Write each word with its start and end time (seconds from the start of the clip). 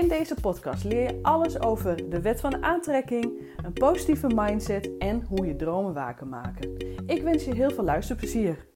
In 0.00 0.08
deze 0.08 0.34
podcast 0.34 0.84
leer 0.84 1.02
je 1.02 1.18
alles 1.22 1.60
over 1.60 2.10
de 2.10 2.20
wet 2.20 2.40
van 2.40 2.62
aantrekking, 2.64 3.42
een 3.64 3.72
positieve 3.72 4.26
mindset 4.34 4.98
en 4.98 5.22
hoe 5.22 5.46
je 5.46 5.56
dromen 5.56 5.94
waar 5.94 6.16
kan 6.16 6.28
maken. 6.28 6.76
Ik 7.06 7.22
wens 7.22 7.44
je 7.44 7.54
heel 7.54 7.70
veel 7.70 7.84
luisterplezier. 7.84 8.66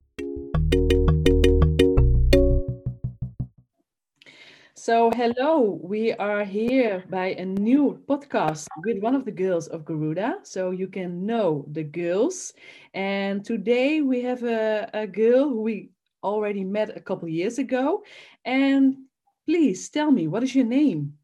So, 4.72 5.08
hello, 5.08 5.78
we 5.88 6.16
are 6.16 6.44
here 6.44 7.04
by 7.08 7.36
a 7.38 7.44
new 7.44 7.96
podcast 8.06 8.66
with 8.80 9.02
one 9.02 9.16
of 9.16 9.22
the 9.22 9.32
girls 9.34 9.68
of 9.68 9.80
Garuda, 9.84 10.38
so 10.42 10.72
you 10.72 10.88
can 10.88 11.24
know 11.24 11.66
the 11.72 11.88
girls. 11.90 12.54
And 12.92 13.44
today 13.44 14.02
we 14.02 14.22
have 14.22 14.46
a, 14.48 14.88
a 14.92 15.06
girl 15.06 15.48
who 15.48 15.62
we 15.62 15.90
already 16.20 16.64
met 16.64 16.96
a 16.96 17.00
couple 17.00 17.28
years 17.28 17.58
ago. 17.58 18.02
And 18.44 18.96
please 19.46 19.88
tell 19.90 20.10
me, 20.10 20.28
what 20.28 20.42
is 20.42 20.54
your 20.54 20.66
name? 20.66 21.14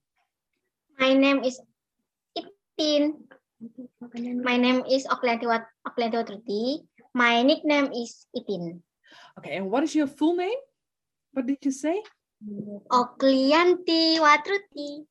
My 0.99 1.15
name 1.15 1.45
is 1.45 1.61
Ipin. 2.37 3.15
My 4.43 4.57
name 4.57 4.83
is 4.91 5.07
Oklantiwatruti. 5.07 6.87
My 7.15 7.43
nickname 7.43 7.91
is 7.95 8.27
Ipin. 8.35 8.81
Okay, 9.39 9.57
and 9.57 9.71
what 9.71 9.83
is 9.83 9.95
your 9.95 10.07
full 10.07 10.37
name? 10.37 10.59
What 11.33 11.47
did 11.47 11.59
you 11.63 11.71
say? 11.71 12.03
Oklianti 12.91 14.19
Watruti. 14.19 15.07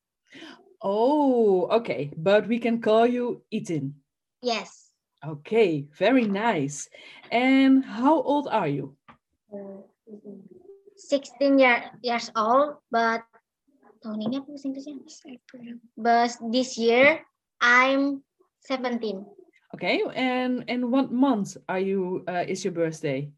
Oh, 0.81 1.67
okay, 1.71 2.11
but 2.16 2.47
we 2.47 2.59
can 2.59 2.80
call 2.81 3.08
you 3.08 3.42
Itin. 3.52 3.94
Yes. 4.42 4.92
Okay, 5.25 5.88
very 5.97 6.25
nice. 6.27 6.88
And 7.31 7.83
how 7.83 8.21
old 8.21 8.47
are 8.47 8.67
you? 8.67 8.95
Uh, 9.52 9.81
16 10.98 11.59
year, 11.59 11.94
years 12.02 12.34
old, 12.36 12.81
but 12.90 13.22
tahun 14.02 14.26
ini 14.26 14.42
apa 14.42 14.50
bahasa 14.50 14.66
Inggrisnya? 14.67 14.98
But 15.98 16.31
this 16.50 16.78
year 16.78 17.22
I'm 17.62 18.22
17. 18.66 19.26
Okay, 19.76 20.02
and 20.16 20.64
and 20.72 20.89
what 20.89 21.12
month 21.12 21.59
are 21.67 21.81
you? 21.81 22.23
Uh, 22.26 22.48
is 22.48 22.64
your 22.64 22.73
birthday? 22.73 23.30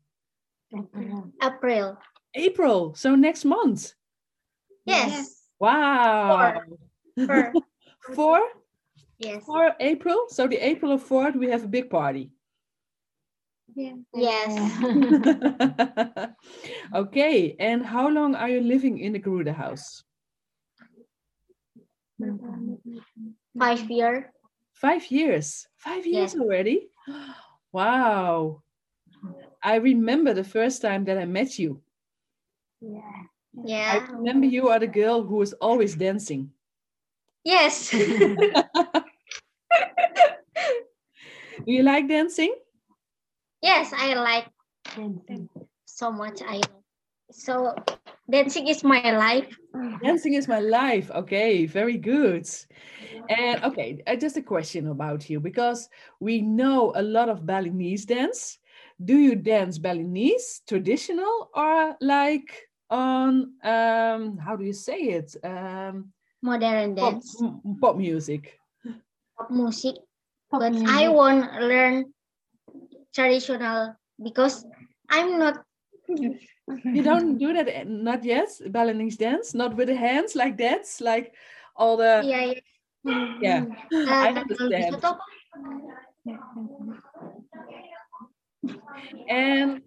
April. 1.42 1.98
April. 2.36 2.94
So 2.94 3.18
next 3.18 3.44
month. 3.44 3.98
Yes. 4.86 5.50
Wow. 5.60 6.62
Four. 7.18 7.54
Four. 8.16 8.40
Yes. 9.18 9.44
Four 9.44 9.76
April. 9.80 10.30
So 10.30 10.48
the 10.48 10.62
April 10.62 10.94
of 10.94 11.04
fourth, 11.04 11.36
we 11.36 11.50
have 11.50 11.66
a 11.66 11.72
big 11.72 11.90
party. 11.90 12.32
Yes. 13.76 14.72
okay, 16.96 17.56
and 17.60 17.86
how 17.86 18.10
long 18.10 18.36
are 18.36 18.50
you 18.50 18.62
living 18.62 19.00
in 19.00 19.14
the 19.14 19.20
Garuda 19.20 19.54
house? 19.54 20.04
Five 23.58 23.90
years. 23.90 24.24
Five 24.74 25.12
years. 25.12 25.68
Five 25.78 26.06
years 26.06 26.34
Yeah. 26.34 26.42
already? 26.42 26.90
Wow. 27.72 28.64
I 29.62 29.76
remember 29.76 30.34
the 30.34 30.44
first 30.44 30.82
time 30.82 31.06
that 31.06 31.20
I 31.20 31.26
met 31.26 31.60
you. 31.60 31.82
Yeah. 32.82 33.24
Yeah. 33.64 34.00
I 34.08 34.12
remember 34.12 34.48
you 34.48 34.70
are 34.70 34.80
the 34.80 34.88
girl 34.88 35.22
who 35.22 35.42
is 35.44 35.54
always 35.54 35.96
dancing. 35.96 36.52
Yes. 37.44 37.92
Do 37.92 38.08
you 41.66 41.84
like 41.84 42.08
dancing? 42.08 42.56
Yes, 43.62 43.94
I 43.96 44.14
like 44.16 44.48
so 45.86 46.12
much. 46.12 46.42
I 46.46 46.62
so 47.32 47.76
dancing 48.30 48.68
is 48.68 48.84
my 48.84 49.12
life. 49.12 49.58
Dancing 50.02 50.34
is 50.34 50.48
my 50.48 50.60
life. 50.60 51.10
Okay, 51.12 51.66
very 51.66 51.98
good. 51.98 52.48
And 53.30 53.64
okay, 53.64 54.02
uh, 54.08 54.16
just 54.16 54.38
a 54.38 54.42
question 54.42 54.88
about 54.88 55.30
you 55.30 55.40
because 55.40 55.90
we 56.20 56.42
know 56.42 56.94
a 56.96 57.02
lot 57.02 57.30
of 57.30 57.46
Balinese 57.46 58.06
dance. 58.06 58.60
Do 59.04 59.18
you 59.18 59.36
dance 59.36 59.78
Balinese 59.80 60.62
traditional 60.68 61.50
or 61.54 61.96
like 62.02 62.70
on 62.90 63.54
um 63.64 64.38
how 64.38 64.56
do 64.56 64.64
you 64.66 64.74
say 64.74 65.00
it? 65.20 65.36
Um 65.44 66.14
Modern 66.42 66.96
dance, 66.96 67.42
m- 67.42 67.62
pop 67.82 67.98
music. 67.98 68.60
pop 69.38 69.50
music. 69.52 69.96
But 70.58 70.82
I 70.88 71.08
won't 71.10 71.52
learn 71.62 72.14
traditional 73.14 73.96
because 74.22 74.66
I'm 75.10 75.40
not. 75.40 75.64
You 76.94 77.04
don't 77.04 77.38
do 77.38 77.54
that 77.54 77.68
uh, 77.68 77.84
not 77.86 78.24
yet, 78.24 78.50
Balinese 78.70 79.18
dance, 79.18 79.54
not 79.54 79.76
with 79.76 79.88
the 79.90 79.96
hands 79.96 80.36
like 80.36 80.58
that, 80.58 80.86
like 81.02 81.34
all 81.76 81.98
the 81.98 82.24
Yeah, 82.26 82.54
yeah. 82.54 82.60
yeah. 83.42 83.62
Eh, 83.94 84.06
I 84.10 84.30
kalau 84.34 84.42
understand. 84.42 84.96
bisa? 84.96 85.12
And 89.30 89.82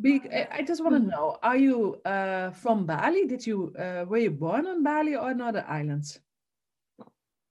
be, 0.00 0.20
I- 0.32 0.48
I 0.58 0.60
just 0.62 0.82
want 0.82 0.96
to 0.96 1.02
know: 1.04 1.36
Are 1.42 1.56
you 1.56 2.00
uh, 2.04 2.50
from 2.56 2.86
Bali? 2.86 3.26
Did 3.26 3.46
you 3.46 3.72
uh, 3.76 4.04
were 4.08 4.18
you 4.22 4.30
born 4.32 4.66
on 4.66 4.82
Bali 4.82 5.16
or 5.16 5.30
another 5.30 5.64
islands? 5.68 6.20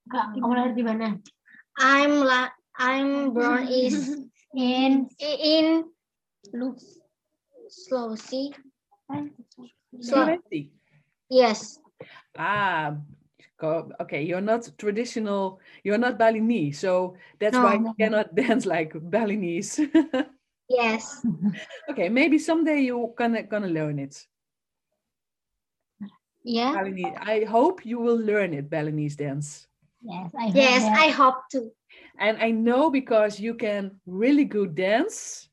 Kak, 0.07 0.31
kamu 0.39 0.53
lahir 0.55 0.71
di 0.75 0.83
mana? 0.83 1.19
I'm 1.77 2.23
la 2.23 2.47
I'm 2.77 3.33
born 3.33 3.67
is 3.67 4.17
In 4.53 5.09
in 5.19 5.85
Sulawesi. 7.69 8.53
So 9.99 10.15
Sulawesi. 10.15 10.69
yes, 11.29 11.79
Ah, 12.37 12.95
okay. 14.01 14.23
You're 14.23 14.41
not 14.41 14.69
traditional. 14.77 15.59
You're 15.83 15.97
not 15.97 16.17
Balinese, 16.17 16.79
so 16.79 17.15
that's 17.39 17.57
why 17.57 17.75
you 17.75 17.93
cannot 17.99 18.33
dance 18.39 18.65
like 18.65 18.93
Balinese. 18.95 19.81
yes, 20.69 21.25
okay, 21.89 22.09
maybe 22.09 22.39
someday 22.39 22.81
you 22.81 23.13
gonna 23.17 23.43
gonna 23.43 23.67
learn 23.67 23.99
it. 23.99 24.25
yeah, 26.43 26.73
Balinese. 26.73 27.17
I 27.19 27.43
hope 27.43 27.85
you 27.85 27.99
will 27.99 28.17
learn 28.17 28.53
it, 28.53 28.69
Balinese 28.69 29.17
dance. 29.17 29.67
yes, 30.01 30.31
I 30.39 30.45
yes. 30.55 30.83
heard 30.83 30.97
I 30.97 31.09
hope 31.11 31.41
to. 31.51 31.71
And 32.19 32.37
I 32.37 32.51
know 32.51 32.89
because 32.89 33.39
you 33.39 33.53
can 33.55 34.01
really 34.05 34.45
good 34.45 34.75
dance, 34.75 35.49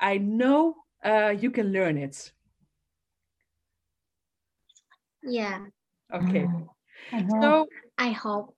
I 0.00 0.18
know 0.18 0.76
uh, 1.04 1.34
you 1.38 1.50
can 1.50 1.72
learn 1.72 1.98
it. 1.98 2.32
Yeah, 5.22 5.66
Okay. 6.12 6.46
I 7.12 7.20
hope. 7.20 7.60
So 7.62 7.66
I 7.98 8.10
hope. 8.12 8.56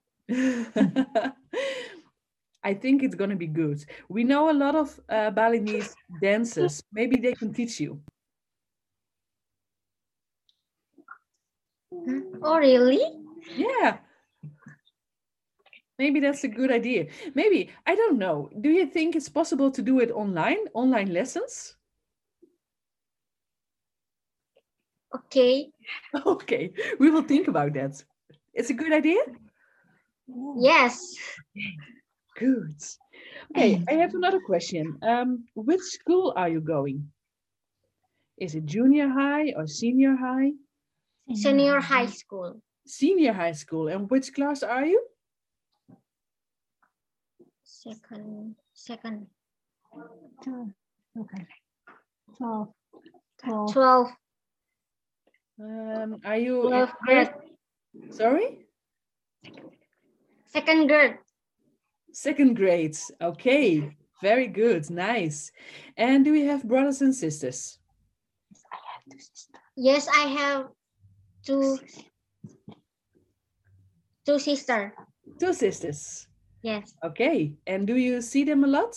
I 2.63 2.75
think 2.75 3.03
it's 3.03 3.15
going 3.15 3.31
to 3.31 3.37
be 3.37 3.47
good. 3.47 3.85
We 4.09 4.25
know 4.25 4.51
a 4.51 4.53
lot 4.53 4.75
of 4.75 5.01
uh, 5.09 5.31
Balinese 5.31 5.97
dancers. 6.19 6.83
Maybe 6.93 7.17
they 7.19 7.35
can 7.35 7.53
teach 7.53 7.81
you. 7.81 8.03
Oh 12.43 12.59
really? 12.59 13.01
Yeah. 13.55 13.99
Maybe 15.99 16.21
that's 16.21 16.45
a 16.45 16.49
good 16.49 16.71
idea. 16.71 17.07
Maybe, 17.35 17.71
I 17.87 17.95
don't 17.95 18.19
know. 18.19 18.51
Do 18.61 18.69
you 18.69 18.87
think 18.87 19.17
it's 19.17 19.29
possible 19.29 19.71
to 19.71 19.83
do 19.83 20.01
it 20.01 20.11
online, 20.11 20.59
online 20.75 21.13
lessons? 21.13 21.77
Okay. 25.15 25.71
Okay, 26.27 26.73
we 26.99 27.11
will 27.11 27.23
think 27.23 27.49
about 27.49 27.73
that. 27.75 28.03
It's 28.53 28.71
a 28.71 28.75
good 28.75 28.93
idea? 28.93 29.21
Yes. 30.59 31.15
Good. 32.37 32.75
Okay, 33.53 33.83
I 33.89 33.93
have 33.95 34.15
another 34.15 34.41
question. 34.41 34.99
Um, 35.03 35.45
which 35.55 35.81
school 35.81 36.33
are 36.37 36.49
you 36.49 36.61
going? 36.61 37.11
Is 38.39 38.55
it 38.55 38.67
junior 38.67 39.09
high 39.09 39.53
or 39.57 39.67
senior 39.67 40.17
high? 40.17 40.53
Senior 41.33 41.81
high 41.81 42.07
school. 42.07 42.61
Senior 42.87 43.33
high 43.33 43.53
school. 43.53 43.89
And 43.89 44.11
which 44.11 44.35
class 44.35 44.63
are 44.63 44.85
you? 44.85 45.01
Second. 47.67 48.55
Second. 48.75 49.27
Two. 50.43 50.73
Okay. 51.19 51.47
Twelve. 52.37 52.69
Twelve. 53.43 53.73
Twelve. 53.73 54.09
Um, 55.61 56.21
are 56.25 56.37
you 56.39 56.63
Twelve 56.63 56.93
grade. 57.05 57.31
Sorry? 58.11 58.67
Second 60.47 60.87
grade. 60.87 61.19
Second 62.13 62.55
grade. 62.55 62.97
Okay. 63.21 63.97
Very 64.23 64.47
good. 64.47 64.89
Nice. 64.89 65.51
And 65.97 66.25
do 66.25 66.33
we 66.33 66.43
have 66.47 66.65
brothers 66.65 67.03
and 67.03 67.15
sisters? 67.15 67.79
Yes, 69.77 70.09
I 70.09 70.29
have 70.39 70.69
two 71.45 71.79
two 74.25 74.39
sister. 74.39 74.95
Two 75.39 75.53
sisters. 75.53 76.29
Yes. 76.63 76.95
Okay. 77.05 77.55
And 77.67 77.87
do 77.87 77.97
you 77.97 78.21
see 78.21 78.45
them 78.45 78.65
a 78.65 78.67
lot? 78.67 78.95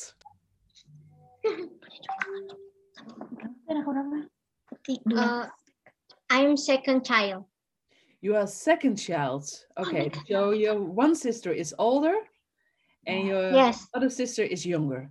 Uh, 5.16 5.46
I'm 6.30 6.58
second 6.58 7.06
child. 7.06 7.46
You 8.22 8.36
are 8.36 8.48
second 8.48 8.98
child. 8.98 9.48
Okay. 9.78 10.12
So 10.28 10.52
your 10.52 10.82
one 10.82 11.16
sister 11.16 11.52
is 11.52 11.74
older 11.80 12.16
and 13.08 13.28
your 13.28 13.52
Yes. 13.52 13.88
other 13.94 14.10
sister 14.10 14.44
is 14.44 14.66
younger. 14.66 15.10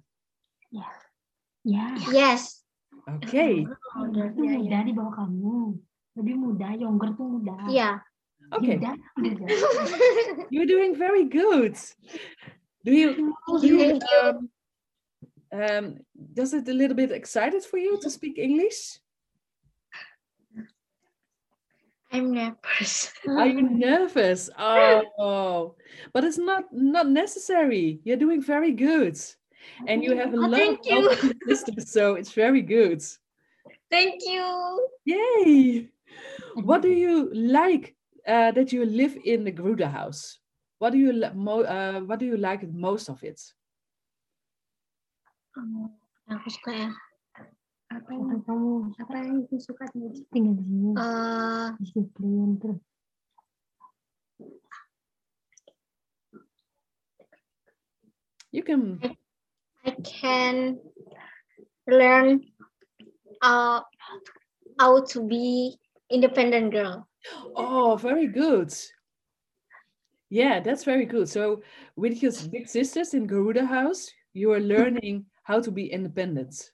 Ya. 1.65 1.97
Yes. 2.13 2.65
Okay. 3.09 3.65
Younger 3.97 4.29
tuh 4.37 4.45
muda 4.45 4.79
di 4.85 4.93
bawah 4.93 5.15
kamu. 5.25 5.81
Lebih 6.19 6.35
muda, 6.37 6.69
younger 6.77 7.15
tuh 7.17 7.27
muda. 7.39 7.57
Yeah. 7.71 8.03
Okay. 8.55 8.77
Muda, 8.77 8.97
muda. 9.19 10.47
You're 10.51 10.67
doing 10.67 10.97
very 10.97 11.25
good. 11.25 11.77
Do 12.85 12.93
you, 12.93 13.35
do 13.61 13.67
you 13.67 14.01
um, 14.23 14.49
um, 15.53 15.97
does 16.35 16.55
it 16.55 16.69
a 16.69 16.73
little 16.73 16.97
bit 16.97 17.11
excited 17.13 17.63
for 17.65 17.79
you 17.79 17.99
to 18.01 18.11
speak 18.11 18.39
English? 18.39 18.99
I'm 22.11 22.33
nervous. 22.33 23.13
Are 23.29 23.47
you 23.47 23.61
nervous? 23.63 24.49
Oh, 24.59 25.75
but 26.15 26.25
it's 26.25 26.39
not 26.39 26.65
not 26.73 27.07
necessary. 27.07 28.01
You're 28.03 28.17
doing 28.17 28.41
very 28.41 28.73
good, 28.73 29.19
and 29.87 30.03
you 30.03 30.17
have 30.17 30.33
a 30.33 30.37
Oh, 30.37 30.49
lot 30.49 30.61
of 30.61 30.79
help 30.89 31.13
sisters, 31.49 31.93
so 31.93 32.15
it's 32.15 32.33
very 32.33 32.63
good. 32.63 33.03
Thank 33.91 34.23
you. 34.25 34.89
Yay! 35.05 35.89
What 36.55 36.81
do 36.81 36.89
you 36.89 37.31
like 37.35 37.95
uh, 38.29 38.53
that 38.53 38.73
you 38.73 38.85
live 38.85 39.17
in 39.25 39.45
the 39.45 39.51
Garuda 39.51 39.89
house? 39.89 40.39
What 40.79 40.93
do 40.93 40.99
you 40.99 41.25
uh, 41.25 42.01
What 42.01 42.19
do 42.21 42.27
you 42.27 42.37
like 42.37 42.63
most 42.69 43.09
of 43.09 43.25
it? 43.25 43.41
Terus. 52.61 52.79
You 58.53 58.63
can. 58.63 59.01
I 59.85 59.97
can 60.05 60.79
learn 61.87 62.45
uh, 63.43 63.81
how 64.79 65.05
to 65.05 65.27
be 65.27 65.77
independent 66.11 66.73
girl. 66.73 67.09
Oh, 67.57 67.97
very 67.97 68.27
good. 68.27 68.73
Yeah, 70.31 70.61
that's 70.61 70.85
very 70.85 71.07
good. 71.07 71.29
So, 71.29 71.63
with 71.97 72.23
your 72.23 72.33
big 72.51 72.69
sisters 72.69 73.15
in 73.15 73.27
Garuda 73.27 73.65
house, 73.65 74.11
you 74.35 74.53
are 74.53 74.61
learning 74.61 75.27
how 75.43 75.61
to 75.61 75.71
be 75.71 75.87
independent, 75.91 76.71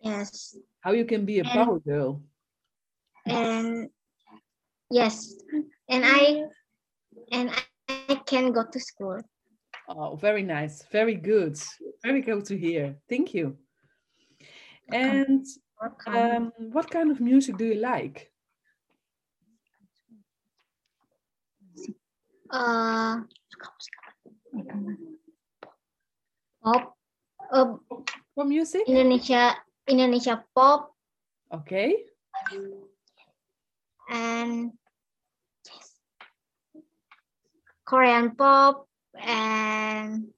Yes. 0.00 0.56
how 0.80 0.92
you 0.92 1.04
can 1.06 1.24
be 1.24 1.38
a 1.38 1.42
And- 1.44 1.50
power 1.50 1.78
girl. 1.80 2.22
And 3.26 3.88
yes. 4.90 5.34
And 5.88 6.04
I 6.04 6.42
and 7.30 7.50
I, 7.50 7.62
I 8.08 8.14
can 8.26 8.52
go 8.52 8.64
to 8.70 8.80
school. 8.80 9.20
Oh, 9.88 10.16
very 10.16 10.42
nice. 10.42 10.82
Very 10.90 11.14
good. 11.14 11.56
Very 12.02 12.20
good 12.20 12.44
to 12.46 12.58
hear. 12.58 12.96
Thank 13.08 13.32
you. 13.32 13.56
And 14.92 15.46
um, 16.06 16.52
what 16.72 16.90
kind 16.90 17.10
of 17.10 17.20
music 17.20 17.56
do 17.56 17.64
you 17.66 17.74
like? 17.76 18.31
Uh, 22.52 23.16
pop, 26.62 26.96
uh, 27.50 27.74
What 28.34 28.46
music? 28.48 28.88
Indonesia 28.88 29.56
Indonesia 29.88 30.44
pop 30.54 30.94
Okay. 31.52 32.08
and 34.08 34.72
Korean 37.84 38.32
pop 38.32 38.88
and 39.20 40.32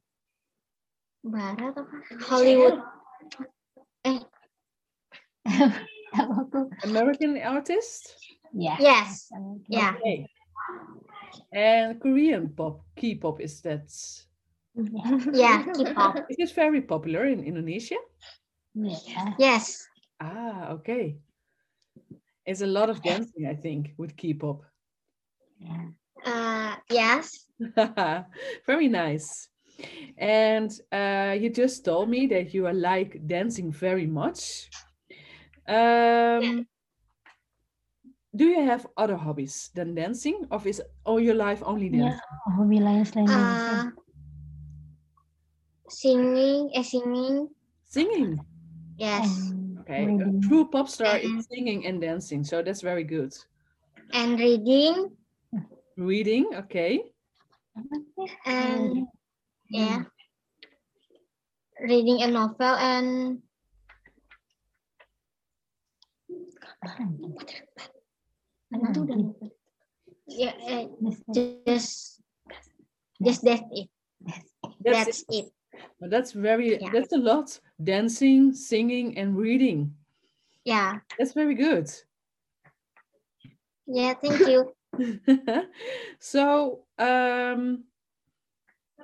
Barat 1.23 1.71
apa? 1.79 1.83
Hollywood. 2.27 2.83
Eh? 4.05 4.21
American 6.85 7.39
artist? 7.41 8.19
Ya. 8.51 8.75
yes, 8.83 9.31
yeah. 9.71 9.95
Okay. 10.03 10.27
And 11.53 12.01
Korean 12.01 12.49
pop, 12.51 12.85
K-pop 12.97 13.41
is 13.41 13.61
that? 13.63 13.91
Yeah, 15.33 15.65
K-pop. 15.73 16.17
It 16.29 16.37
is 16.39 16.53
very 16.53 16.83
popular 16.83 17.27
in 17.27 17.45
Indonesia. 17.45 17.97
Ya. 18.75 19.35
Yes. 19.39 19.87
Ah, 20.21 20.71
okay. 20.71 21.17
It's 22.47 22.61
a 22.61 22.67
lot 22.67 22.91
of 22.91 23.03
dancing, 23.03 23.47
I 23.47 23.55
think, 23.55 23.95
with 23.97 24.17
K-pop. 24.17 24.63
Yeah. 25.59 25.89
Uh, 26.25 26.77
yes. 26.91 27.47
very 28.67 28.89
nice. 28.89 29.49
And 30.19 30.71
uh, 30.93 31.37
you 31.39 31.51
just 31.51 31.85
told 31.85 32.09
me 32.09 32.27
that 32.27 32.55
you 32.55 32.67
are 32.67 32.75
like 32.75 33.27
dancing 33.27 33.73
very 33.73 34.07
much. 34.07 34.71
Um, 35.67 36.67
Do 38.35 38.45
you 38.51 38.67
have 38.67 38.87
other 38.97 39.17
hobbies 39.17 39.71
than 39.75 39.95
dancing, 39.95 40.43
or 40.51 40.59
is 40.67 40.83
all 41.07 41.21
your 41.21 41.39
life 41.39 41.63
only 41.63 41.87
Ya, 41.87 42.11
dancing? 42.11 42.31
hobi 42.59 42.79
lain 42.83 43.05
selain 43.07 43.27
dancing. 43.31 43.79
Uh, 43.79 43.91
singing, 45.89 46.71
eh, 46.75 46.83
singing. 46.83 47.49
Singing. 47.87 48.39
Yes. 48.99 49.55
And 49.87 50.19
Okay, 50.19 50.19
a 50.19 50.41
true 50.43 50.67
pop 50.67 50.89
star 50.89 51.15
And- 51.21 51.39
is 51.39 51.47
singing 51.47 51.87
and 51.87 52.01
dancing, 52.01 52.43
so 52.43 52.63
that's 52.63 52.81
very 52.83 53.05
good. 53.05 53.31
And 54.13 54.39
reading 54.41 55.15
Reading, 55.97 56.51
okay. 56.67 57.15
and 58.47 59.07
yeah. 59.71 60.11
Reading 61.79 62.23
a 62.23 62.31
novel 62.31 62.75
and 62.75 63.43
Ada 68.75 68.87
tuh 68.91 69.03
udah. 69.07 69.17
yeah, 70.27 70.55
Yes, 70.99 71.23
just 71.31 71.91
just 73.23 73.41
that's 73.47 73.63
it. 73.71 73.87
That's, 74.83 75.07
That's 75.07 75.25
it. 75.31 75.47
But 76.01 76.11
that's 76.11 76.33
very 76.35 76.83
Yeah. 76.83 76.91
that's 76.91 77.15
a 77.15 77.21
lot. 77.23 77.55
Dancing, 77.79 78.51
singing, 78.51 79.15
and 79.15 79.39
reading. 79.39 79.95
Yeah. 80.67 81.01
That's 81.19 81.33
very 81.33 81.55
good. 81.55 81.87
Yeah, 83.87 84.15
thank 84.19 84.43
you. 84.49 84.75
so 86.19 86.83
um 86.99 87.85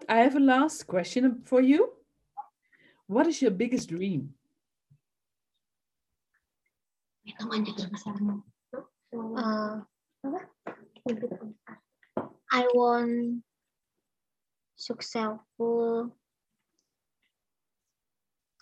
I 0.08 0.26
have 0.26 0.34
a 0.36 0.42
last 0.42 0.86
question 0.86 1.42
for 1.46 1.60
you. 1.60 1.94
What 3.06 3.26
is 3.26 3.42
your 3.42 3.50
biggest 3.50 3.90
dream? 3.90 4.34
Uh, 9.10 9.82
I 12.50 12.62
want 12.74 13.42
successful. 14.78 16.14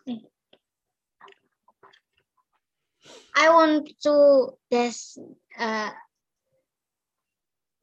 Eh. 0.09 0.25
I 3.37 3.47
want 3.53 3.93
to 4.03 4.15
des 4.73 4.97
uh, 5.61 5.93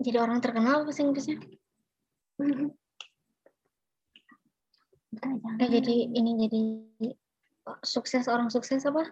jadi 0.02 0.18
orang 0.20 0.42
terkenal 0.42 0.82
apa 0.82 0.90
bahasa 0.90 1.06
Inggrisnya? 1.06 1.38
Eh, 5.62 5.70
jadi 5.70 5.96
ini 6.12 6.32
jadi 6.46 6.62
sukses 7.82 8.30
orang 8.30 8.50
sukses 8.52 8.86
apa? 8.86 9.10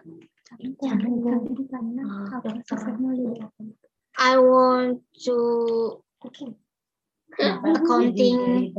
I 4.14 4.34
want 4.38 5.02
to 5.26 5.36
accounting. 7.40 8.70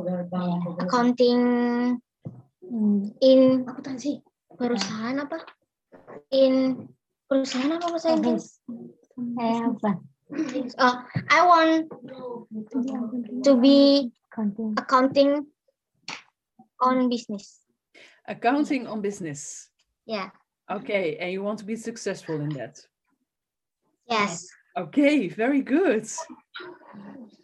accounting 0.80 1.42
Hmm, 2.66 3.14
in 3.22 3.62
perusahaan 4.58 5.16
apa? 5.22 5.38
In 6.34 6.82
Perusahaan 7.26 7.74
apa 7.74 7.90
bahasa 7.90 8.14
Inggris? 8.14 8.62
Eh 9.42 9.58
apa? 9.66 9.98
Oh, 10.78 10.96
I 11.34 11.40
want 11.42 11.90
to 13.46 13.52
be 13.58 14.10
accounting 14.78 15.50
on 16.82 17.10
business. 17.10 17.65
Accounting 18.28 18.88
on 18.88 19.02
business. 19.02 19.70
Yeah. 20.06 20.30
Okay, 20.70 21.18
and 21.22 21.32
you 21.32 21.44
want 21.44 21.60
to 21.60 21.66
be 21.66 21.76
successful 21.76 22.42
in 22.42 22.50
that. 22.58 22.82
Yes. 24.10 24.48
Okay, 24.78 25.28
very 25.30 25.62
good. 25.62 26.08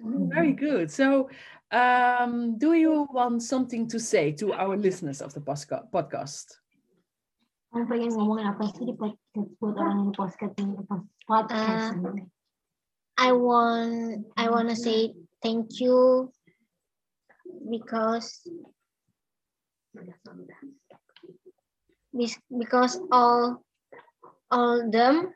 Very 0.02 0.54
good. 0.54 0.90
So, 0.92 1.30
um, 1.72 2.58
do 2.58 2.74
you 2.74 3.08
want 3.14 3.44
something 3.44 3.88
to 3.90 4.00
say 4.00 4.32
to 4.42 4.54
our 4.54 4.76
listeners 4.76 5.22
of 5.22 5.34
the 5.34 5.42
podcast? 5.42 6.50
Kamu 7.72 7.88
pengen 7.88 8.12
ngomongin 8.12 8.52
apa 8.52 8.68
sih 8.76 8.84
di 8.84 8.94
podcast 8.98 9.48
buat 9.64 9.80
orang 9.80 9.96
yang 10.04 10.12
podcast 10.12 10.54
ini 10.60 10.76
pas- 10.90 11.08
podcast 11.24 11.96
ini? 11.96 12.28
I 13.16 13.32
want 13.32 14.28
I 14.36 14.52
want 14.52 14.68
to 14.68 14.76
say 14.76 15.16
thank 15.40 15.80
you 15.80 16.28
because 17.70 18.44
because 22.60 23.00
all 23.12 23.64
all 24.50 24.90
them 24.92 25.34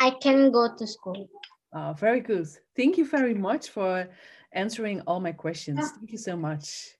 I 0.00 0.10
can 0.10 0.50
go 0.50 0.74
to 0.76 0.86
school. 0.86 1.28
Oh, 1.72 1.94
very 1.94 2.20
good. 2.20 2.48
Thank 2.76 2.98
you 2.98 3.06
very 3.06 3.34
much 3.34 3.70
for 3.70 4.08
answering 4.52 5.00
all 5.06 5.20
my 5.20 5.32
questions. 5.32 5.92
Thank 5.92 6.10
you 6.10 6.18
so 6.18 6.36
much. 6.36 6.98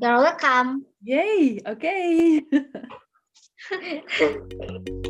You're 0.00 0.16
welcome. 0.18 0.86
Yay! 1.02 1.60
Okay. 1.66 2.42